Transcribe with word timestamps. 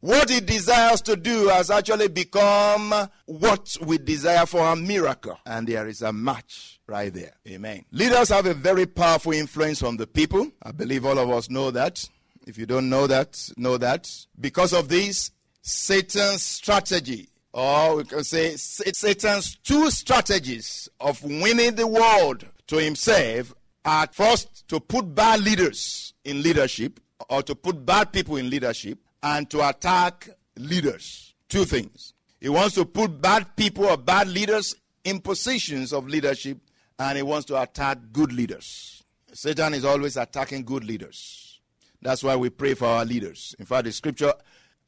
What 0.00 0.28
he 0.30 0.40
desires 0.40 1.00
to 1.02 1.16
do 1.16 1.48
has 1.48 1.70
actually 1.70 2.08
become 2.08 2.94
what 3.24 3.76
we 3.80 3.98
desire 3.98 4.44
for 4.44 4.60
a 4.60 4.76
miracle. 4.76 5.38
And 5.46 5.66
there 5.66 5.88
is 5.88 6.02
a 6.02 6.12
match 6.12 6.80
right 6.86 7.12
there. 7.12 7.32
Amen. 7.48 7.84
Leaders 7.92 8.28
have 8.28 8.46
a 8.46 8.54
very 8.54 8.86
powerful 8.86 9.32
influence 9.32 9.82
on 9.82 9.96
the 9.96 10.06
people. 10.06 10.50
I 10.62 10.72
believe 10.72 11.06
all 11.06 11.18
of 11.18 11.30
us 11.30 11.48
know 11.48 11.70
that. 11.70 12.08
If 12.46 12.58
you 12.58 12.66
don't 12.66 12.88
know 12.88 13.06
that, 13.06 13.50
know 13.56 13.78
that. 13.78 14.08
Because 14.38 14.72
of 14.72 14.88
this, 14.88 15.32
Satan's 15.62 16.42
strategy, 16.42 17.28
or 17.52 17.96
we 17.96 18.04
can 18.04 18.22
say 18.22 18.54
Satan's 18.56 19.56
two 19.56 19.90
strategies 19.90 20.88
of 21.00 21.22
winning 21.24 21.74
the 21.74 21.86
world 21.86 22.46
to 22.66 22.76
himself 22.76 23.54
are 23.84 24.06
first 24.12 24.68
to 24.68 24.78
put 24.78 25.14
bad 25.14 25.40
leaders 25.40 26.12
in 26.24 26.42
leadership 26.42 27.00
or 27.30 27.42
to 27.42 27.54
put 27.54 27.84
bad 27.84 28.12
people 28.12 28.36
in 28.36 28.50
leadership 28.50 28.98
and 29.26 29.50
to 29.50 29.68
attack 29.68 30.28
leaders. 30.56 31.34
Two 31.48 31.64
things. 31.64 32.14
He 32.40 32.48
wants 32.48 32.76
to 32.76 32.84
put 32.84 33.20
bad 33.20 33.56
people 33.56 33.86
or 33.86 33.96
bad 33.96 34.28
leaders 34.28 34.76
in 35.04 35.20
positions 35.20 35.92
of 35.92 36.06
leadership, 36.06 36.58
and 36.98 37.16
he 37.16 37.22
wants 37.24 37.46
to 37.46 37.60
attack 37.60 37.98
good 38.12 38.32
leaders. 38.32 39.02
Satan 39.32 39.74
is 39.74 39.84
always 39.84 40.16
attacking 40.16 40.64
good 40.64 40.84
leaders. 40.84 41.60
That's 42.00 42.22
why 42.22 42.36
we 42.36 42.50
pray 42.50 42.74
for 42.74 42.86
our 42.86 43.04
leaders. 43.04 43.54
In 43.58 43.66
fact, 43.66 43.84
the 43.84 43.92
scripture 43.92 44.32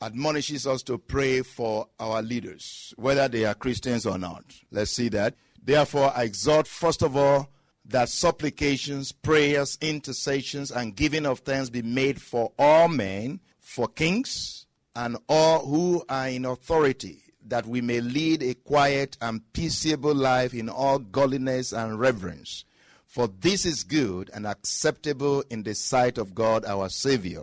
admonishes 0.01 0.69
us 0.69 0.85
to 0.85 0.99
pray 0.99 1.43
for 1.43 1.89
our 1.99 2.23
leaders, 2.23 2.95
whether 2.97 3.27
they 3.27 3.45
are 3.45 3.55
Christians 3.55 4.07
or 4.07 4.19
not. 4.19 4.45
Let's 4.71 4.93
see 4.93 5.09
that. 5.09 5.35
Therefore, 5.61 6.13
I 6.15 6.23
exhort, 6.23 6.69
first 6.69 7.03
of 7.03 7.17
all, 7.17 7.51
that 7.87 8.09
supplications, 8.09 9.11
prayers, 9.11 9.79
intercessions, 9.81 10.71
and 10.71 10.95
giving 10.95 11.27
of 11.27 11.41
thanks 11.41 11.71
be 11.71 11.83
made 11.83 12.23
for 12.23 12.53
all 12.57 12.87
men, 12.87 13.41
for 13.69 13.87
kings, 13.87 14.65
and 14.97 15.19
all 15.29 15.67
who 15.67 16.03
are 16.09 16.29
in 16.29 16.47
authority, 16.47 17.23
that 17.47 17.67
we 17.67 17.83
may 17.83 18.01
lead 18.01 18.43
a 18.43 18.55
quiet 18.55 19.19
and 19.21 19.43
peaceable 19.53 20.15
life 20.15 20.55
in 20.55 20.71
all 20.71 20.99
godliness 20.99 21.73
and 21.73 22.01
reverence. 22.01 22.65
For 23.05 23.29
this 23.29 23.67
is 23.67 23.85
good 23.85 24.31
and 24.33 24.47
acceptable 24.47 25.45
in 25.51 25.65
the 25.65 25.75
sight 25.75 26.17
of 26.17 26.35
God 26.35 26.65
our 26.65 26.89
Savior, 26.89 27.43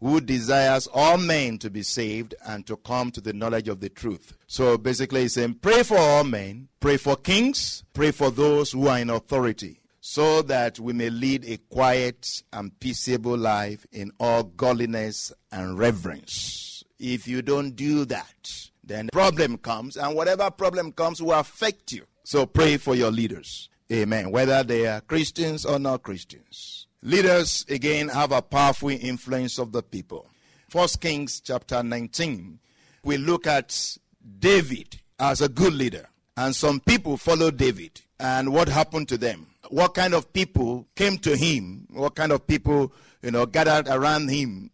who 0.00 0.22
desires 0.22 0.88
all 0.94 1.18
men 1.18 1.58
to 1.58 1.68
be 1.68 1.82
saved 1.82 2.34
and 2.46 2.66
to 2.66 2.78
come 2.78 3.10
to 3.10 3.20
the 3.20 3.34
knowledge 3.34 3.68
of 3.68 3.80
the 3.80 3.90
truth. 3.90 4.32
So 4.46 4.78
basically, 4.78 5.22
he's 5.22 5.34
saying, 5.34 5.58
pray 5.60 5.82
for 5.82 5.98
all 5.98 6.24
men, 6.24 6.68
pray 6.80 6.96
for 6.96 7.16
kings, 7.16 7.84
pray 7.92 8.12
for 8.12 8.30
those 8.30 8.72
who 8.72 8.88
are 8.88 8.98
in 8.98 9.10
authority 9.10 9.82
so 10.08 10.40
that 10.40 10.78
we 10.78 10.92
may 10.92 11.10
lead 11.10 11.44
a 11.44 11.56
quiet 11.68 12.44
and 12.52 12.78
peaceable 12.78 13.36
life 13.36 13.84
in 13.90 14.12
all 14.20 14.44
godliness 14.44 15.32
and 15.50 15.76
reverence. 15.76 16.84
If 17.00 17.26
you 17.26 17.42
don't 17.42 17.72
do 17.72 18.04
that, 18.04 18.70
then 18.84 19.08
problem 19.12 19.58
comes, 19.58 19.96
and 19.96 20.14
whatever 20.14 20.48
problem 20.48 20.92
comes 20.92 21.20
will 21.20 21.32
affect 21.32 21.90
you. 21.90 22.04
So 22.22 22.46
pray 22.46 22.76
for 22.76 22.94
your 22.94 23.10
leaders. 23.10 23.68
Amen. 23.90 24.30
Whether 24.30 24.62
they 24.62 24.86
are 24.86 25.00
Christians 25.00 25.64
or 25.66 25.80
not 25.80 26.04
Christians. 26.04 26.86
Leaders, 27.02 27.66
again, 27.68 28.06
have 28.06 28.30
a 28.30 28.42
powerful 28.42 28.90
influence 28.90 29.58
of 29.58 29.72
the 29.72 29.82
people. 29.82 30.28
First 30.68 31.00
Kings 31.00 31.40
chapter 31.40 31.82
19, 31.82 32.60
we 33.02 33.16
look 33.16 33.48
at 33.48 33.98
David 34.38 35.00
as 35.18 35.40
a 35.40 35.48
good 35.48 35.74
leader. 35.74 36.08
And 36.36 36.54
some 36.54 36.78
people 36.78 37.16
follow 37.16 37.50
David. 37.50 38.02
And 38.18 38.52
what 38.52 38.68
happened 38.68 39.08
to 39.08 39.18
them? 39.18 39.46
what 39.70 39.94
kind 39.94 40.14
of 40.14 40.32
people 40.32 40.86
came 40.94 41.18
to 41.18 41.36
him, 41.36 41.86
what 41.92 42.14
kind 42.14 42.32
of 42.32 42.46
people, 42.46 42.92
you 43.22 43.30
know, 43.30 43.46
gathered 43.46 43.88
around 43.88 44.28
him. 44.28 44.70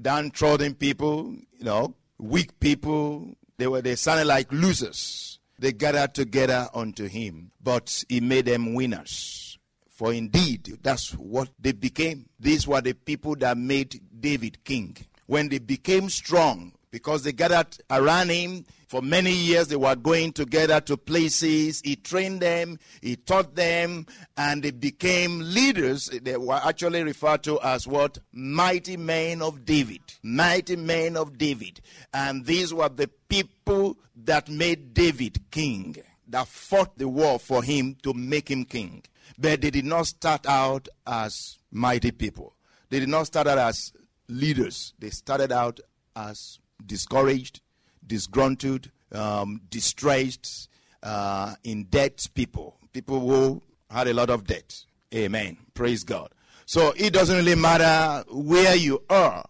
Downtrodden 0.00 0.74
people, 0.74 1.34
you 1.56 1.64
know, 1.64 1.94
weak 2.18 2.58
people. 2.60 3.34
They 3.56 3.66
were 3.66 3.80
they 3.80 3.96
sounded 3.96 4.26
like 4.26 4.52
losers. 4.52 5.38
They 5.58 5.72
gathered 5.72 6.14
together 6.14 6.68
unto 6.74 7.08
him, 7.08 7.50
but 7.62 8.04
he 8.08 8.20
made 8.20 8.44
them 8.44 8.74
winners. 8.74 9.58
For 9.88 10.12
indeed, 10.12 10.78
that's 10.82 11.12
what 11.12 11.48
they 11.58 11.72
became. 11.72 12.28
These 12.38 12.68
were 12.68 12.82
the 12.82 12.92
people 12.92 13.36
that 13.36 13.56
made 13.56 13.98
David 14.20 14.62
king. 14.64 14.98
When 15.24 15.48
they 15.48 15.58
became 15.58 16.10
strong, 16.10 16.74
because 16.90 17.22
they 17.22 17.32
gathered 17.32 17.78
around 17.90 18.30
him 18.30 18.64
for 18.86 19.02
many 19.02 19.32
years. 19.32 19.68
They 19.68 19.76
were 19.76 19.96
going 19.96 20.32
together 20.32 20.80
to 20.82 20.96
places. 20.96 21.80
He 21.84 21.96
trained 21.96 22.40
them, 22.40 22.78
he 23.02 23.16
taught 23.16 23.54
them, 23.54 24.06
and 24.36 24.62
they 24.62 24.70
became 24.70 25.40
leaders. 25.40 26.08
They 26.22 26.36
were 26.36 26.60
actually 26.64 27.02
referred 27.02 27.42
to 27.44 27.60
as 27.60 27.86
what? 27.86 28.18
Mighty 28.32 28.96
men 28.96 29.42
of 29.42 29.64
David. 29.64 30.00
Mighty 30.22 30.76
men 30.76 31.16
of 31.16 31.36
David. 31.36 31.80
And 32.14 32.46
these 32.46 32.72
were 32.72 32.88
the 32.88 33.08
people 33.28 33.96
that 34.24 34.48
made 34.48 34.94
David 34.94 35.50
king, 35.50 35.96
that 36.28 36.48
fought 36.48 36.96
the 36.96 37.08
war 37.08 37.38
for 37.38 37.62
him 37.62 37.96
to 38.02 38.14
make 38.14 38.50
him 38.50 38.64
king. 38.64 39.02
But 39.38 39.60
they 39.60 39.70
did 39.70 39.84
not 39.84 40.06
start 40.06 40.46
out 40.46 40.88
as 41.06 41.58
mighty 41.70 42.10
people. 42.10 42.54
They 42.88 43.00
did 43.00 43.08
not 43.08 43.26
start 43.26 43.46
out 43.48 43.58
as 43.58 43.92
leaders. 44.28 44.94
They 44.98 45.10
started 45.10 45.52
out 45.52 45.80
as 46.14 46.58
discouraged, 46.84 47.60
disgruntled, 48.06 48.90
um, 49.12 49.60
distressed, 49.70 50.68
uh, 51.02 51.54
in 51.64 51.84
debt 51.84 52.28
people, 52.34 52.76
people 52.92 53.20
who 53.20 53.62
had 53.90 54.08
a 54.08 54.14
lot 54.14 54.30
of 54.30 54.46
debt. 54.46 54.84
Amen. 55.14 55.56
Praise 55.74 56.04
God. 56.04 56.30
So 56.66 56.92
it 56.96 57.12
doesn't 57.12 57.36
really 57.36 57.54
matter 57.54 58.24
where 58.30 58.74
you 58.74 59.02
are. 59.08 59.44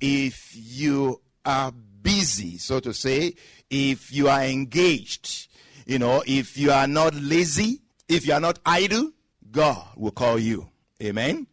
If 0.00 0.52
you 0.54 1.20
are 1.44 1.72
busy, 1.72 2.56
so 2.58 2.80
to 2.80 2.94
say, 2.94 3.34
if 3.68 4.12
you 4.12 4.28
are 4.28 4.44
engaged, 4.44 5.48
you 5.86 5.98
know, 5.98 6.22
if 6.26 6.56
you 6.56 6.70
are 6.70 6.86
not 6.86 7.14
lazy, 7.14 7.82
if 8.08 8.26
you 8.26 8.32
are 8.32 8.40
not 8.40 8.58
idle, 8.64 9.12
God 9.50 9.86
will 9.96 10.10
call 10.10 10.38
you. 10.38 10.68
Amen. 11.02 11.46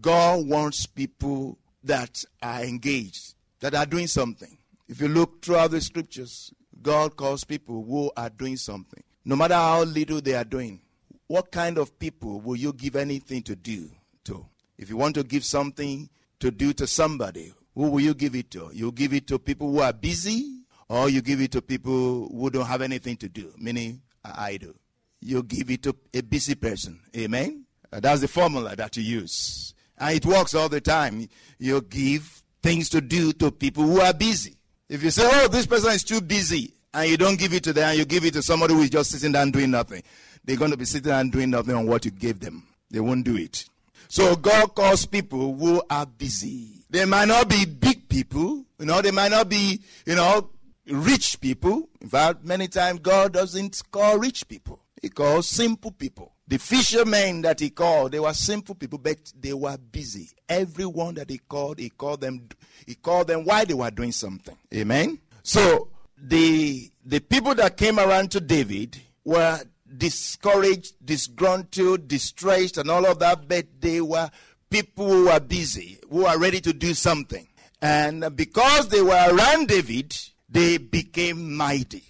God 0.00 0.46
wants 0.46 0.86
people 0.86 1.58
that 1.82 2.24
are 2.42 2.62
engaged 2.62 3.34
that 3.60 3.74
are 3.74 3.86
doing 3.86 4.06
something. 4.06 4.58
If 4.88 5.00
you 5.00 5.08
look 5.08 5.42
throughout 5.42 5.70
the 5.72 5.80
scriptures, 5.80 6.52
God 6.80 7.16
calls 7.16 7.44
people 7.44 7.84
who 7.84 8.10
are 8.16 8.30
doing 8.30 8.56
something. 8.56 9.02
No 9.24 9.36
matter 9.36 9.54
how 9.54 9.82
little 9.82 10.20
they 10.20 10.34
are 10.34 10.44
doing, 10.44 10.80
what 11.26 11.50
kind 11.50 11.76
of 11.76 11.98
people 11.98 12.40
will 12.40 12.56
you 12.56 12.72
give 12.72 12.96
anything 12.96 13.42
to 13.42 13.56
do 13.56 13.90
to? 14.24 14.46
If 14.78 14.88
you 14.88 14.96
want 14.96 15.14
to 15.16 15.24
give 15.24 15.44
something 15.44 16.08
to 16.40 16.50
do 16.50 16.72
to 16.74 16.86
somebody, 16.86 17.52
who 17.74 17.90
will 17.90 18.00
you 18.00 18.14
give 18.14 18.34
it 18.34 18.50
to? 18.52 18.70
You 18.72 18.92
give 18.92 19.12
it 19.12 19.26
to 19.26 19.38
people 19.38 19.70
who 19.70 19.80
are 19.80 19.92
busy, 19.92 20.62
or 20.88 21.10
you 21.10 21.20
give 21.20 21.40
it 21.40 21.52
to 21.52 21.60
people 21.60 22.28
who 22.28 22.48
don't 22.50 22.66
have 22.66 22.80
anything 22.80 23.16
to 23.18 23.28
do, 23.28 23.52
meaning 23.58 24.00
idle. 24.24 24.74
You 25.20 25.42
give 25.42 25.70
it 25.70 25.82
to 25.82 25.94
a 26.14 26.22
busy 26.22 26.54
person. 26.54 27.00
Amen? 27.16 27.64
That's 27.90 28.20
the 28.20 28.28
formula 28.28 28.76
that 28.76 28.96
you 28.96 29.02
use. 29.02 29.74
And 29.98 30.16
it 30.16 30.24
works 30.24 30.54
all 30.54 30.68
the 30.68 30.80
time. 30.80 31.28
You 31.58 31.80
give 31.82 32.42
things 32.62 32.88
to 32.90 33.00
do 33.00 33.32
to 33.34 33.50
people 33.50 33.84
who 33.84 34.00
are 34.00 34.12
busy. 34.12 34.56
If 34.88 35.02
you 35.02 35.10
say, 35.10 35.28
oh, 35.30 35.48
this 35.48 35.66
person 35.66 35.92
is 35.92 36.02
too 36.02 36.20
busy, 36.20 36.74
and 36.94 37.10
you 37.10 37.16
don't 37.16 37.38
give 37.38 37.52
it 37.52 37.62
to 37.64 37.72
them, 37.72 37.90
and 37.90 37.98
you 37.98 38.04
give 38.04 38.24
it 38.24 38.32
to 38.34 38.42
somebody 38.42 38.74
who 38.74 38.80
is 38.80 38.90
just 38.90 39.10
sitting 39.10 39.36
and 39.36 39.52
doing 39.52 39.70
nothing, 39.70 40.02
they're 40.44 40.56
going 40.56 40.70
to 40.70 40.76
be 40.76 40.86
sitting 40.86 41.12
and 41.12 41.30
doing 41.30 41.50
nothing 41.50 41.74
on 41.74 41.86
what 41.86 42.04
you 42.04 42.10
gave 42.10 42.40
them. 42.40 42.64
They 42.90 43.00
won't 43.00 43.24
do 43.24 43.36
it. 43.36 43.66
So 44.08 44.34
God 44.34 44.74
calls 44.74 45.04
people 45.04 45.54
who 45.54 45.82
are 45.90 46.06
busy. 46.06 46.84
They 46.88 47.04
might 47.04 47.28
not 47.28 47.48
be 47.48 47.66
big 47.66 48.08
people, 48.08 48.64
you 48.78 48.86
know, 48.86 49.02
they 49.02 49.10
might 49.10 49.30
not 49.30 49.50
be, 49.50 49.80
you 50.06 50.14
know, 50.14 50.48
rich 50.86 51.38
people. 51.40 51.88
In 52.00 52.08
fact, 52.08 52.44
many 52.44 52.68
times 52.68 53.00
God 53.00 53.34
doesn't 53.34 53.82
call 53.90 54.18
rich 54.18 54.48
people. 54.48 54.80
He 55.02 55.10
calls 55.10 55.46
simple 55.46 55.90
people. 55.90 56.32
The 56.48 56.58
fishermen 56.58 57.42
that 57.42 57.60
he 57.60 57.68
called, 57.68 58.12
they 58.12 58.20
were 58.20 58.32
simple 58.32 58.74
people, 58.74 58.98
but 58.98 59.18
they 59.38 59.52
were 59.52 59.76
busy. 59.76 60.30
Everyone 60.48 61.14
that 61.14 61.28
he 61.28 61.38
called, 61.38 61.78
he 61.78 61.90
called 61.90 62.22
them 62.22 62.48
he 62.86 62.94
called 62.94 63.26
them 63.26 63.44
while 63.44 63.66
they 63.66 63.74
were 63.74 63.90
doing 63.90 64.12
something. 64.12 64.56
Amen. 64.74 65.18
So 65.42 65.88
the 66.16 66.90
the 67.04 67.20
people 67.20 67.54
that 67.56 67.76
came 67.76 67.98
around 67.98 68.30
to 68.30 68.40
David 68.40 68.96
were 69.26 69.60
discouraged, 69.94 70.94
disgruntled, 71.04 72.08
distressed, 72.08 72.78
and 72.78 72.90
all 72.90 73.04
of 73.04 73.18
that, 73.18 73.46
but 73.46 73.66
they 73.80 74.00
were 74.00 74.30
people 74.70 75.06
who 75.06 75.24
were 75.26 75.40
busy, 75.40 75.98
who 76.10 76.24
were 76.24 76.38
ready 76.38 76.62
to 76.62 76.72
do 76.72 76.94
something. 76.94 77.46
And 77.82 78.34
because 78.34 78.88
they 78.88 79.02
were 79.02 79.26
around 79.30 79.68
David, 79.68 80.16
they 80.48 80.78
became 80.78 81.54
mighty, 81.56 82.04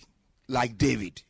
like 0.47 0.79
David. 0.79 1.23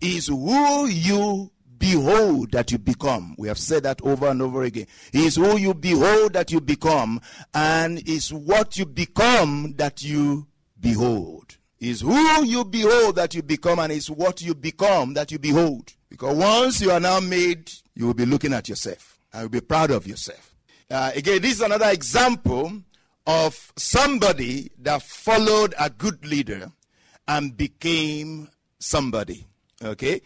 Is 0.00 0.26
who 0.26 0.86
you 0.86 1.50
behold 1.78 2.52
that 2.52 2.72
you 2.72 2.78
become. 2.78 3.34
We 3.38 3.48
have 3.48 3.58
said 3.58 3.82
that 3.84 4.00
over 4.02 4.28
and 4.28 4.42
over 4.42 4.62
again. 4.62 4.86
He 5.12 5.26
is 5.26 5.36
who 5.36 5.56
you 5.56 5.74
behold 5.74 6.32
that 6.34 6.50
you 6.52 6.60
become, 6.60 7.20
and 7.54 8.06
is 8.08 8.32
what 8.32 8.76
you 8.76 8.86
become 8.86 9.74
that 9.76 10.02
you 10.02 10.46
behold. 10.80 11.56
Is 11.78 12.00
who 12.00 12.44
you 12.44 12.64
behold 12.64 13.16
that 13.16 13.34
you 13.34 13.42
become, 13.42 13.78
and 13.78 13.92
is 13.92 14.10
what 14.10 14.42
you 14.42 14.54
become 14.54 15.14
that 15.14 15.30
you 15.30 15.38
behold. 15.38 15.92
Because 16.08 16.36
once 16.36 16.80
you 16.80 16.90
are 16.90 17.00
now 17.00 17.20
made, 17.20 17.70
you 17.94 18.06
will 18.06 18.14
be 18.14 18.26
looking 18.26 18.52
at 18.52 18.68
yourself 18.68 19.18
and 19.32 19.42
will 19.42 19.48
be 19.48 19.60
proud 19.60 19.90
of 19.90 20.06
yourself. 20.06 20.54
Uh, 20.90 21.10
again, 21.14 21.42
this 21.42 21.54
is 21.54 21.60
another 21.60 21.90
example 21.90 22.72
of 23.26 23.72
somebody 23.76 24.70
that 24.78 25.02
followed 25.02 25.74
a 25.78 25.90
good 25.90 26.24
leader 26.24 26.70
and 27.26 27.56
became 27.56 28.48
somebody. 28.78 29.46
Okay? 29.84 30.22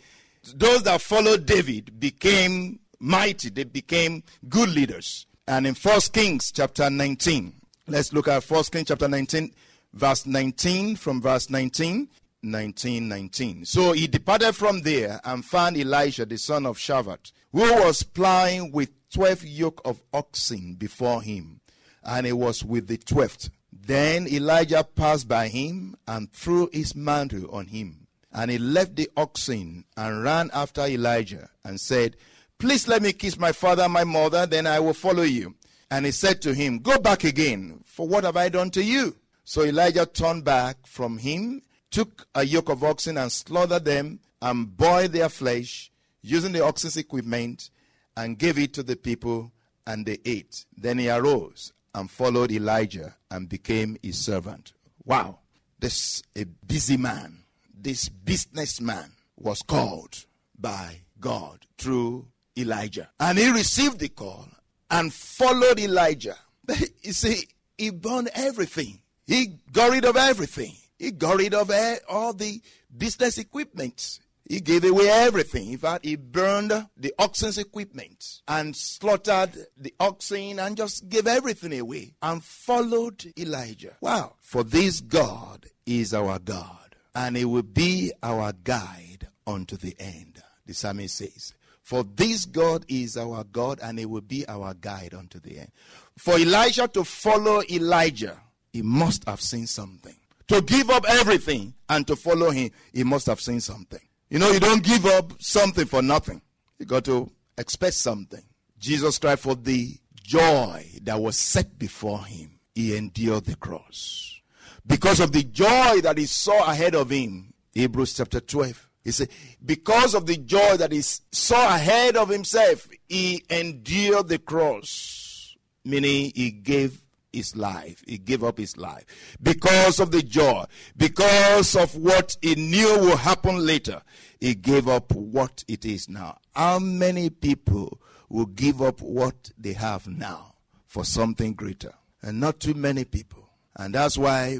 Those 0.54 0.82
that 0.84 1.02
followed 1.02 1.46
David 1.46 2.00
became 2.00 2.80
mighty, 2.98 3.50
they 3.50 3.64
became 3.64 4.22
good 4.48 4.70
leaders. 4.70 5.26
And 5.46 5.66
in 5.66 5.74
First 5.74 6.12
Kings 6.12 6.50
chapter 6.50 6.88
19, 6.88 7.52
let's 7.88 8.12
look 8.12 8.28
at 8.28 8.44
First 8.44 8.72
Kings 8.72 8.88
chapter 8.88 9.08
19, 9.08 9.52
verse 9.92 10.26
19, 10.26 10.96
from 10.96 11.20
verse 11.20 11.50
19. 11.50 12.08
19, 12.42 13.06
19. 13.06 13.64
So 13.66 13.92
he 13.92 14.06
departed 14.06 14.54
from 14.54 14.80
there 14.80 15.20
and 15.24 15.44
found 15.44 15.76
Elisha 15.76 16.24
the 16.24 16.38
son 16.38 16.64
of 16.64 16.78
Shaphat, 16.78 17.32
who 17.52 17.60
was 17.60 18.02
plowing 18.02 18.72
with 18.72 18.90
twelve 19.10 19.44
yoke 19.44 19.82
of 19.84 20.00
oxen 20.14 20.74
before 20.74 21.20
him, 21.20 21.60
and 22.02 22.24
he 22.24 22.32
was 22.32 22.64
with 22.64 22.86
the 22.86 22.96
twelfth. 22.96 23.50
Then 23.70 24.26
Elijah 24.26 24.84
passed 24.84 25.28
by 25.28 25.48
him 25.48 25.96
and 26.08 26.32
threw 26.32 26.70
his 26.72 26.94
mantle 26.94 27.54
on 27.54 27.66
him 27.66 27.99
and 28.32 28.50
he 28.50 28.58
left 28.58 28.96
the 28.96 29.10
oxen 29.16 29.84
and 29.96 30.22
ran 30.22 30.50
after 30.52 30.82
Elijah 30.82 31.50
and 31.64 31.80
said, 31.80 32.16
Please 32.58 32.86
let 32.86 33.02
me 33.02 33.12
kiss 33.12 33.38
my 33.38 33.52
father 33.52 33.84
and 33.84 33.92
my 33.92 34.04
mother, 34.04 34.46
then 34.46 34.66
I 34.66 34.80
will 34.80 34.94
follow 34.94 35.22
you. 35.22 35.54
And 35.90 36.06
he 36.06 36.12
said 36.12 36.40
to 36.42 36.54
him, 36.54 36.78
Go 36.78 36.98
back 36.98 37.24
again, 37.24 37.82
for 37.86 38.06
what 38.06 38.24
have 38.24 38.36
I 38.36 38.48
done 38.48 38.70
to 38.72 38.84
you? 38.84 39.16
So 39.44 39.62
Elisha 39.62 40.06
turned 40.06 40.44
back 40.44 40.86
from 40.86 41.18
him, 41.18 41.62
took 41.90 42.28
a 42.34 42.44
yoke 42.44 42.68
of 42.68 42.84
oxen 42.84 43.16
and 43.16 43.32
slaughtered 43.32 43.84
them, 43.84 44.20
and 44.40 44.76
boiled 44.76 45.12
their 45.12 45.28
flesh, 45.28 45.90
using 46.22 46.52
the 46.52 46.64
oxen's 46.64 46.96
equipment, 46.96 47.70
and 48.16 48.38
gave 48.38 48.58
it 48.58 48.72
to 48.74 48.82
the 48.82 48.96
people, 48.96 49.50
and 49.86 50.06
they 50.06 50.18
ate. 50.24 50.66
Then 50.76 50.98
he 50.98 51.10
arose 51.10 51.72
and 51.94 52.10
followed 52.10 52.52
Elijah 52.52 53.16
and 53.30 53.48
became 53.48 53.96
his 54.02 54.18
servant. 54.18 54.72
Wow, 55.04 55.40
this 55.78 56.22
a 56.36 56.44
busy 56.44 56.96
man 56.96 57.40
this 57.82 58.08
businessman 58.08 59.12
was 59.36 59.62
called 59.62 60.26
by 60.58 61.00
God 61.18 61.66
through 61.78 62.28
Elijah. 62.56 63.10
And 63.18 63.38
he 63.38 63.50
received 63.50 63.98
the 63.98 64.08
call 64.08 64.48
and 64.90 65.12
followed 65.12 65.78
Elijah. 65.78 66.36
You 67.02 67.14
see, 67.14 67.48
he 67.78 67.90
burned 67.90 68.30
everything. 68.34 69.00
He 69.26 69.58
got 69.72 69.90
rid 69.90 70.04
of 70.04 70.16
everything. 70.16 70.74
He 70.98 71.10
got 71.10 71.38
rid 71.38 71.54
of 71.54 71.70
all 72.08 72.34
the 72.34 72.60
business 72.96 73.38
equipment. 73.38 74.20
He 74.48 74.60
gave 74.60 74.84
away 74.84 75.08
everything. 75.08 75.72
In 75.72 75.78
fact, 75.78 76.04
he 76.04 76.16
burned 76.16 76.88
the 76.96 77.14
oxen's 77.18 77.56
equipment 77.56 78.42
and 78.46 78.76
slaughtered 78.76 79.66
the 79.76 79.94
oxen 79.98 80.58
and 80.58 80.76
just 80.76 81.08
gave 81.08 81.26
everything 81.26 81.78
away 81.78 82.14
and 82.20 82.44
followed 82.44 83.32
Elijah. 83.38 83.96
Wow. 84.00 84.34
For 84.40 84.62
this 84.62 85.00
God 85.00 85.66
is 85.86 86.12
our 86.12 86.38
God 86.38 86.89
and 87.14 87.36
it 87.36 87.44
will 87.44 87.62
be 87.62 88.12
our 88.22 88.52
guide 88.52 89.28
unto 89.46 89.76
the 89.76 89.94
end. 89.98 90.42
The 90.66 90.74
psalmist 90.74 91.16
says, 91.16 91.54
For 91.82 92.04
this 92.04 92.44
God 92.44 92.84
is 92.88 93.16
our 93.16 93.44
God, 93.44 93.80
and 93.82 93.98
it 93.98 94.08
will 94.08 94.20
be 94.20 94.46
our 94.48 94.74
guide 94.74 95.14
unto 95.14 95.40
the 95.40 95.58
end. 95.58 95.72
For 96.16 96.34
Elisha 96.34 96.88
to 96.88 97.04
follow 97.04 97.62
Elijah, 97.70 98.40
he 98.72 98.82
must 98.82 99.24
have 99.24 99.40
seen 99.40 99.66
something. 99.66 100.14
To 100.48 100.60
give 100.62 100.90
up 100.90 101.04
everything 101.08 101.74
and 101.88 102.06
to 102.06 102.16
follow 102.16 102.50
him, 102.50 102.70
he 102.92 103.04
must 103.04 103.26
have 103.26 103.40
seen 103.40 103.60
something. 103.60 104.00
You 104.28 104.38
know, 104.38 104.50
you 104.50 104.60
don't 104.60 104.82
give 104.82 105.06
up 105.06 105.32
something 105.40 105.86
for 105.86 106.02
nothing. 106.02 106.42
You 106.78 106.86
got 106.86 107.04
to 107.04 107.30
expect 107.58 107.94
something. 107.94 108.42
Jesus 108.78 109.18
Christ, 109.18 109.42
for 109.42 109.54
the 109.54 109.96
joy 110.22 110.86
that 111.02 111.20
was 111.20 111.36
set 111.36 111.78
before 111.78 112.24
him, 112.24 112.58
he 112.74 112.96
endured 112.96 113.44
the 113.44 113.56
cross 113.56 114.39
because 114.86 115.20
of 115.20 115.32
the 115.32 115.42
joy 115.42 116.00
that 116.02 116.18
he 116.18 116.26
saw 116.26 116.70
ahead 116.70 116.94
of 116.94 117.10
him. 117.10 117.52
Hebrews 117.72 118.14
chapter 118.14 118.40
12. 118.40 118.88
He 119.02 119.12
said, 119.12 119.28
because 119.64 120.14
of 120.14 120.26
the 120.26 120.36
joy 120.36 120.76
that 120.76 120.92
he 120.92 121.00
saw 121.00 121.74
ahead 121.74 122.16
of 122.16 122.28
himself, 122.28 122.88
he 123.08 123.44
endured 123.48 124.28
the 124.28 124.38
cross. 124.38 125.56
Meaning 125.84 126.32
he 126.34 126.50
gave 126.50 127.02
his 127.32 127.56
life. 127.56 128.02
He 128.06 128.18
gave 128.18 128.44
up 128.44 128.58
his 128.58 128.76
life. 128.76 129.04
Because 129.42 130.00
of 130.00 130.10
the 130.10 130.22
joy. 130.22 130.64
Because 130.96 131.74
of 131.76 131.96
what 131.96 132.36
he 132.42 132.54
knew 132.54 132.98
will 132.98 133.16
happen 133.16 133.64
later. 133.64 134.02
He 134.40 134.54
gave 134.54 134.88
up 134.88 135.12
what 135.12 135.64
it 135.68 135.84
is 135.84 136.08
now. 136.08 136.38
How 136.54 136.78
many 136.78 137.30
people 137.30 138.00
will 138.28 138.46
give 138.46 138.82
up 138.82 139.00
what 139.00 139.52
they 139.58 139.72
have 139.72 140.06
now 140.06 140.54
for 140.86 141.04
something 141.04 141.54
greater? 141.54 141.94
And 142.22 142.40
not 142.40 142.60
too 142.60 142.74
many 142.74 143.04
people. 143.04 143.49
And 143.80 143.94
that's 143.94 144.18
why 144.18 144.58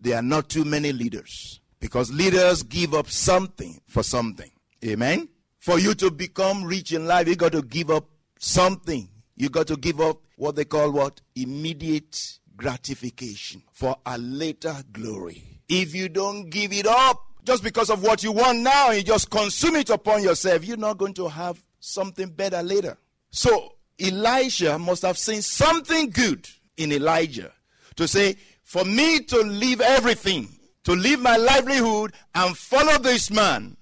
there 0.00 0.16
are 0.16 0.22
not 0.22 0.48
too 0.48 0.64
many 0.64 0.92
leaders. 0.92 1.60
Because 1.80 2.12
leaders 2.12 2.62
give 2.62 2.94
up 2.94 3.10
something 3.10 3.80
for 3.88 4.04
something. 4.04 4.50
Amen? 4.84 5.28
For 5.58 5.80
you 5.80 5.92
to 5.96 6.10
become 6.10 6.62
rich 6.62 6.92
in 6.92 7.04
life, 7.04 7.26
you 7.26 7.34
got 7.34 7.50
to 7.50 7.62
give 7.62 7.90
up 7.90 8.06
something. 8.38 9.08
You 9.34 9.48
got 9.48 9.66
to 9.66 9.76
give 9.76 10.00
up 10.00 10.18
what 10.36 10.54
they 10.54 10.64
call 10.64 10.92
what? 10.92 11.20
Immediate 11.34 12.38
gratification 12.56 13.64
for 13.72 13.96
a 14.06 14.16
later 14.18 14.76
glory. 14.92 15.42
If 15.68 15.92
you 15.92 16.08
don't 16.08 16.48
give 16.48 16.72
it 16.72 16.86
up 16.86 17.20
just 17.42 17.64
because 17.64 17.90
of 17.90 18.04
what 18.04 18.22
you 18.22 18.30
want 18.30 18.60
now, 18.60 18.92
you 18.92 19.02
just 19.02 19.30
consume 19.30 19.74
it 19.76 19.90
upon 19.90 20.22
yourself, 20.22 20.64
you're 20.64 20.76
not 20.76 20.98
going 20.98 21.14
to 21.14 21.26
have 21.26 21.60
something 21.80 22.28
better 22.28 22.62
later. 22.62 22.98
So 23.32 23.74
Elisha 23.98 24.78
must 24.78 25.02
have 25.02 25.18
seen 25.18 25.42
something 25.42 26.10
good 26.10 26.48
in 26.76 26.92
Elijah 26.92 27.50
to 27.96 28.08
say, 28.08 28.36
for 28.62 28.84
me 28.84 29.20
to 29.20 29.38
leave 29.40 29.80
everything, 29.80 30.48
to 30.84 30.92
leave 30.92 31.20
my 31.20 31.36
livelihood 31.36 32.12
and 32.34 32.56
follow 32.56 32.98
this 32.98 33.30
man, 33.30 33.76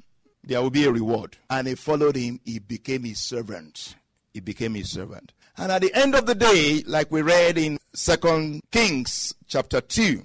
there 0.45 0.61
will 0.61 0.71
be 0.71 0.85
a 0.85 0.93
reward. 0.93 1.37
And 1.49 1.69
he 1.69 1.75
followed 1.75 2.17
him, 2.17 2.41
he 2.45 2.59
became 2.59 3.05
his 3.05 3.21
servant. 3.21 3.95
He 4.33 4.41
became 4.41 4.75
his 4.75 4.91
servant. 4.91 5.33
And 5.57 5.71
at 5.71 5.83
the 5.83 5.95
end 5.95 6.15
of 6.15 6.27
the 6.27 6.35
day, 6.35 6.83
like 6.87 7.11
we 7.11 7.23
read 7.23 7.59
in 7.59 7.79
Second 7.95 8.63
Kings 8.71 9.35
chapter 9.47 9.81
2, 9.81 10.25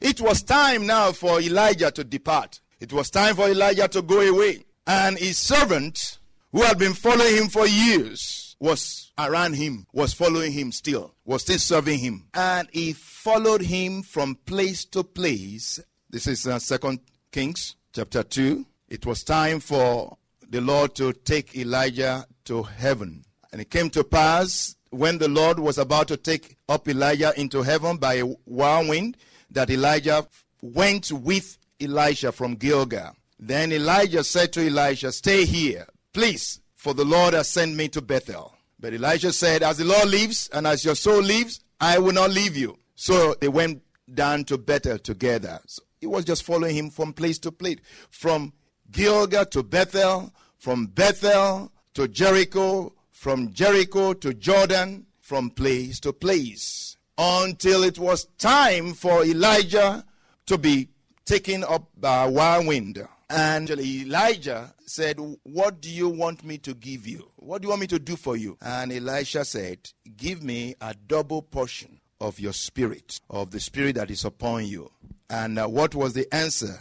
it 0.00 0.20
was 0.20 0.42
time 0.42 0.86
now 0.86 1.12
for 1.12 1.40
Elijah 1.40 1.90
to 1.90 2.04
depart. 2.04 2.60
It 2.80 2.92
was 2.92 3.10
time 3.10 3.34
for 3.34 3.48
Elijah 3.48 3.88
to 3.88 4.02
go 4.02 4.20
away. 4.20 4.64
And 4.86 5.18
his 5.18 5.38
servant, 5.38 6.18
who 6.52 6.62
had 6.62 6.78
been 6.78 6.94
following 6.94 7.36
him 7.36 7.48
for 7.48 7.66
years, 7.66 8.47
was 8.60 9.12
around 9.18 9.54
him, 9.54 9.86
was 9.92 10.12
following 10.12 10.52
him 10.52 10.72
still, 10.72 11.14
was 11.24 11.42
still 11.42 11.58
serving 11.58 11.98
him. 11.98 12.26
And 12.34 12.68
he 12.72 12.92
followed 12.92 13.62
him 13.62 14.02
from 14.02 14.34
place 14.46 14.84
to 14.86 15.04
place 15.04 15.80
This 16.10 16.26
is 16.26 16.46
uh, 16.46 16.58
Second 16.58 17.00
Kings 17.30 17.76
chapter 17.92 18.22
2. 18.22 18.64
It 18.88 19.04
was 19.04 19.22
time 19.22 19.60
for 19.60 20.16
the 20.48 20.60
Lord 20.60 20.94
to 20.94 21.12
take 21.12 21.54
Elijah 21.54 22.26
to 22.44 22.62
heaven. 22.62 23.24
And 23.52 23.60
it 23.60 23.70
came 23.70 23.90
to 23.90 24.04
pass 24.04 24.76
when 24.90 25.18
the 25.18 25.28
Lord 25.28 25.58
was 25.58 25.76
about 25.76 26.08
to 26.08 26.16
take 26.16 26.56
up 26.68 26.88
Elijah 26.88 27.38
into 27.38 27.62
heaven 27.62 27.98
by 27.98 28.14
a 28.14 28.22
whirlwind 28.24 29.18
that 29.50 29.68
Elijah 29.68 30.26
went 30.62 31.12
with 31.12 31.58
Elisha 31.80 32.32
from 32.32 32.54
Gilgal. 32.54 33.14
Then 33.38 33.70
Elijah 33.72 34.24
said 34.24 34.52
to 34.54 34.66
Elisha, 34.66 35.12
Stay 35.12 35.44
here, 35.44 35.86
please, 36.12 36.60
for 36.78 36.94
the 36.94 37.04
Lord 37.04 37.34
has 37.34 37.48
sent 37.48 37.74
me 37.74 37.88
to 37.88 38.00
Bethel. 38.00 38.56
But 38.78 38.94
Elisha 38.94 39.32
said, 39.32 39.64
As 39.64 39.78
the 39.78 39.84
Lord 39.84 40.08
lives 40.08 40.48
and 40.52 40.64
as 40.64 40.84
your 40.84 40.94
soul 40.94 41.20
lives, 41.20 41.60
I 41.80 41.98
will 41.98 42.12
not 42.12 42.30
leave 42.30 42.56
you. 42.56 42.78
So 42.94 43.34
they 43.40 43.48
went 43.48 43.82
down 44.14 44.44
to 44.44 44.56
Bethel 44.56 44.96
together. 45.00 45.58
So 45.66 45.82
he 46.00 46.06
was 46.06 46.24
just 46.24 46.44
following 46.44 46.76
him 46.76 46.90
from 46.90 47.12
place 47.12 47.40
to 47.40 47.50
place, 47.50 47.78
from 48.10 48.52
Gilgal 48.92 49.46
to 49.46 49.64
Bethel, 49.64 50.32
from 50.56 50.86
Bethel 50.86 51.72
to 51.94 52.06
Jericho, 52.06 52.92
from 53.10 53.52
Jericho 53.52 54.12
to 54.12 54.32
Jordan, 54.32 55.04
from 55.20 55.50
place 55.50 55.98
to 56.00 56.12
place, 56.12 56.96
until 57.18 57.82
it 57.82 57.98
was 57.98 58.26
time 58.38 58.94
for 58.94 59.24
Elijah 59.24 60.04
to 60.46 60.56
be 60.56 60.90
taken 61.24 61.64
up 61.64 61.88
by 61.96 62.24
a 62.24 62.30
whirlwind. 62.30 63.04
And 63.30 63.68
Elijah 63.70 64.72
said, 64.86 65.18
What 65.42 65.80
do 65.82 65.90
you 65.90 66.08
want 66.08 66.44
me 66.44 66.58
to 66.58 66.74
give 66.74 67.06
you? 67.06 67.30
What 67.36 67.60
do 67.60 67.66
you 67.66 67.70
want 67.70 67.82
me 67.82 67.86
to 67.88 67.98
do 67.98 68.16
for 68.16 68.36
you? 68.36 68.56
And 68.62 68.90
Elisha 68.90 69.44
said, 69.44 69.90
Give 70.16 70.42
me 70.42 70.76
a 70.80 70.94
double 70.94 71.42
portion 71.42 72.00
of 72.20 72.40
your 72.40 72.54
spirit, 72.54 73.20
of 73.28 73.50
the 73.50 73.60
spirit 73.60 73.96
that 73.96 74.10
is 74.10 74.24
upon 74.24 74.66
you. 74.66 74.90
And 75.28 75.58
uh, 75.58 75.66
what 75.66 75.94
was 75.94 76.14
the 76.14 76.32
answer? 76.34 76.78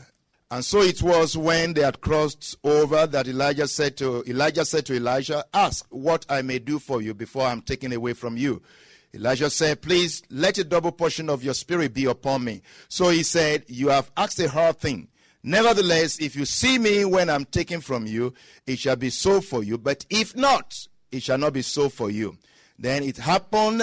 And 0.50 0.64
so 0.64 0.82
it 0.82 1.02
was 1.02 1.36
when 1.36 1.74
they 1.74 1.82
had 1.82 2.00
crossed 2.00 2.56
over 2.64 3.06
that 3.06 3.28
Elijah 3.28 3.68
said 3.68 3.98
to 3.98 4.24
Elijah 4.26 4.64
said 4.64 4.86
to 4.86 4.96
Elisha, 4.96 5.44
Ask 5.54 5.86
what 5.90 6.26
I 6.30 6.42
may 6.42 6.60
do 6.60 6.80
for 6.80 7.02
you 7.02 7.14
before 7.14 7.46
I'm 7.46 7.62
taken 7.62 7.92
away 7.92 8.14
from 8.14 8.38
you. 8.38 8.62
Elisha 9.14 9.50
said, 9.50 9.82
Please 9.82 10.24
let 10.30 10.58
a 10.58 10.64
double 10.64 10.94
portion 10.94 11.30
of 11.30 11.44
your 11.44 11.54
spirit 11.54 11.94
be 11.94 12.06
upon 12.06 12.46
me. 12.46 12.62
So 12.88 13.10
he 13.10 13.24
said, 13.24 13.66
You 13.68 13.90
have 13.90 14.10
asked 14.16 14.40
a 14.40 14.48
hard 14.48 14.80
thing. 14.80 15.10
Nevertheless, 15.48 16.20
if 16.20 16.36
you 16.36 16.44
see 16.44 16.78
me 16.78 17.06
when 17.06 17.30
I'm 17.30 17.46
taken 17.46 17.80
from 17.80 18.06
you, 18.06 18.34
it 18.66 18.80
shall 18.80 18.98
be 18.98 19.10
so 19.10 19.40
for 19.40 19.64
you. 19.64 19.78
But 19.78 20.06
if 20.10 20.36
not, 20.36 20.86
it 21.10 21.24
shall 21.24 21.38
not 21.38 21.54
be 21.54 21.62
so 21.62 21.88
for 21.88 22.10
you. 22.10 22.38
Then 22.78 23.02
it 23.02 23.16
happened 23.16 23.82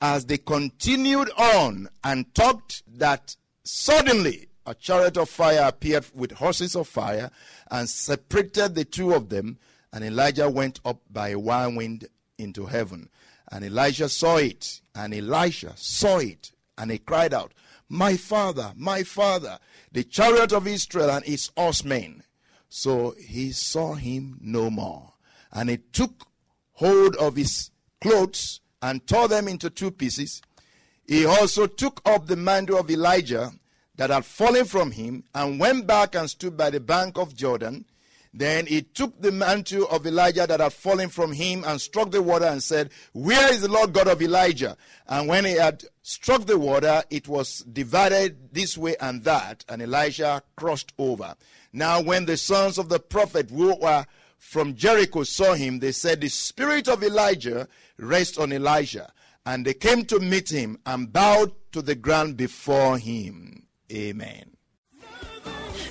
as 0.00 0.26
they 0.26 0.38
continued 0.38 1.30
on 1.38 1.88
and 2.02 2.34
talked 2.34 2.82
that 2.98 3.36
suddenly 3.62 4.48
a 4.66 4.74
chariot 4.74 5.16
of 5.16 5.30
fire 5.30 5.62
appeared 5.68 6.04
with 6.16 6.32
horses 6.32 6.74
of 6.74 6.88
fire 6.88 7.30
and 7.70 7.88
separated 7.88 8.74
the 8.74 8.84
two 8.84 9.14
of 9.14 9.28
them. 9.28 9.58
And 9.92 10.02
Elijah 10.02 10.50
went 10.50 10.80
up 10.84 11.00
by 11.12 11.28
a 11.28 11.38
whirlwind 11.38 12.08
into 12.38 12.66
heaven. 12.66 13.08
And 13.52 13.64
Elijah 13.64 14.08
saw 14.08 14.38
it, 14.38 14.80
and 14.96 15.14
Elisha 15.14 15.74
saw 15.76 16.18
it, 16.18 16.50
and 16.76 16.90
he 16.90 16.98
cried 16.98 17.32
out, 17.32 17.52
My 17.88 18.16
father, 18.16 18.72
my 18.76 19.02
father, 19.02 19.58
the 19.92 20.04
chariot 20.04 20.52
of 20.52 20.66
Israel 20.66 21.10
and 21.10 21.26
its 21.26 21.50
horsemen. 21.56 22.22
So 22.68 23.14
he 23.18 23.52
saw 23.52 23.94
him 23.94 24.38
no 24.40 24.70
more. 24.70 25.12
And 25.52 25.70
he 25.70 25.76
took 25.76 26.26
hold 26.72 27.14
of 27.16 27.36
his 27.36 27.70
clothes 28.00 28.60
and 28.82 29.06
tore 29.06 29.28
them 29.28 29.48
into 29.48 29.70
two 29.70 29.90
pieces. 29.90 30.42
He 31.06 31.24
also 31.24 31.66
took 31.66 32.00
up 32.04 32.26
the 32.26 32.36
mantle 32.36 32.78
of 32.78 32.90
Elijah 32.90 33.52
that 33.96 34.10
had 34.10 34.24
fallen 34.24 34.64
from 34.64 34.90
him 34.90 35.24
and 35.34 35.60
went 35.60 35.86
back 35.86 36.14
and 36.14 36.28
stood 36.28 36.56
by 36.56 36.70
the 36.70 36.80
bank 36.80 37.16
of 37.18 37.36
Jordan. 37.36 37.84
Then 38.36 38.66
he 38.66 38.82
took 38.82 39.22
the 39.22 39.30
mantle 39.30 39.86
of 39.86 40.04
Elijah 40.04 40.44
that 40.48 40.58
had 40.58 40.72
fallen 40.72 41.08
from 41.08 41.30
him 41.32 41.62
and 41.64 41.80
struck 41.80 42.10
the 42.10 42.20
water 42.20 42.46
and 42.46 42.60
said, 42.60 42.90
Where 43.12 43.52
is 43.52 43.60
the 43.60 43.70
Lord 43.70 43.92
God 43.92 44.08
of 44.08 44.20
Elijah? 44.20 44.76
And 45.06 45.28
when 45.28 45.44
he 45.44 45.52
had 45.52 45.84
struck 46.02 46.44
the 46.44 46.58
water, 46.58 47.04
it 47.10 47.28
was 47.28 47.60
divided 47.60 48.52
this 48.52 48.76
way 48.76 48.96
and 49.00 49.22
that, 49.22 49.64
and 49.68 49.80
Elisha 49.80 50.42
crossed 50.56 50.92
over. 50.98 51.36
Now, 51.72 52.02
when 52.02 52.26
the 52.26 52.36
sons 52.36 52.76
of 52.76 52.88
the 52.88 52.98
prophet 52.98 53.50
who 53.50 53.76
were 53.76 54.04
from 54.36 54.74
Jericho 54.74 55.22
saw 55.22 55.54
him, 55.54 55.78
they 55.78 55.92
said, 55.92 56.20
The 56.20 56.28
spirit 56.28 56.88
of 56.88 57.04
Elijah 57.04 57.68
rests 57.98 58.36
on 58.36 58.52
Elisha. 58.52 59.12
And 59.46 59.64
they 59.64 59.74
came 59.74 60.06
to 60.06 60.18
meet 60.18 60.50
him 60.50 60.78
and 60.86 61.12
bowed 61.12 61.52
to 61.70 61.82
the 61.82 61.94
ground 61.94 62.36
before 62.36 62.98
him. 62.98 63.66
Amen. 63.92 64.53